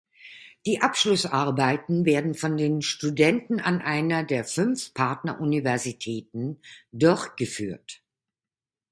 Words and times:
Die 0.65 0.81
Abschlussarbeiten 0.81 2.05
werden 2.05 2.33
von 2.33 2.57
den 2.57 2.81
Studenten 2.81 3.59
an 3.59 3.81
einer 3.81 4.23
der 4.23 4.43
fünf 4.45 4.95
Partneruniversitäten 4.95 6.59
durchgeführt. 6.91 8.01